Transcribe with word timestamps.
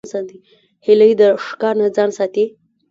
هیلۍ 0.85 1.11
د 1.21 1.21
ښکار 1.45 1.75
نه 1.81 1.87
ځان 1.95 2.09
ساتي 2.17 2.45